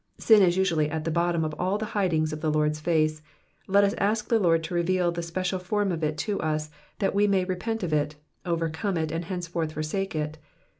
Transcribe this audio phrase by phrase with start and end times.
[0.17, 3.21] Sin is usually at the bottom of all the hidings of the Lord^s face;
[3.67, 7.13] let us ask the Lord to reveal the special form of it to us, that
[7.13, 10.39] we may repent of it, overcome it, and henceforth forsake it.